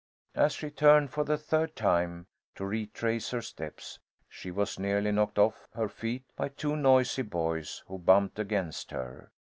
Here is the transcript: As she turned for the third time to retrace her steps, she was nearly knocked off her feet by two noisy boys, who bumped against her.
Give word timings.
As 0.33 0.53
she 0.53 0.71
turned 0.71 1.11
for 1.11 1.23
the 1.23 1.37
third 1.37 1.75
time 1.75 2.25
to 2.55 2.65
retrace 2.65 3.29
her 3.29 3.41
steps, 3.43 3.99
she 4.27 4.49
was 4.49 4.79
nearly 4.79 5.11
knocked 5.11 5.37
off 5.37 5.67
her 5.75 5.87
feet 5.89 6.23
by 6.35 6.49
two 6.49 6.75
noisy 6.75 7.21
boys, 7.21 7.83
who 7.85 7.99
bumped 7.99 8.39
against 8.39 8.89
her. 8.89 9.29